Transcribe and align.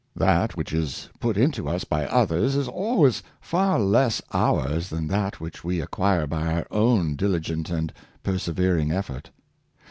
That 0.15 0.57
which 0.57 0.73
is 0.73 1.09
put 1.19 1.37
into 1.37 1.69
us 1.69 1.83
by 1.83 2.07
others 2.07 2.55
is 2.55 2.67
always 2.67 3.21
far 3.39 3.79
less 3.79 4.19
ours 4.33 4.89
than 4.89 5.05
that 5.09 5.39
which 5.39 5.63
we 5.63 5.79
acquire 5.79 6.25
by 6.25 6.51
our 6.51 6.65
own 6.71 7.15
diligent 7.15 7.69
and 7.69 7.93
persevering 8.23 8.89
effort. 8.89 9.29